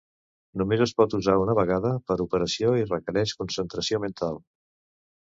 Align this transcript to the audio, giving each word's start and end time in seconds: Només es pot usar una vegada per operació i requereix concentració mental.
Només 0.61 0.81
es 0.85 0.93
pot 1.01 1.13
usar 1.17 1.35
una 1.43 1.55
vegada 1.59 1.93
per 2.13 2.19
operació 2.27 2.75
i 2.83 2.89
requereix 2.91 3.39
concentració 3.45 4.05
mental. 4.09 4.47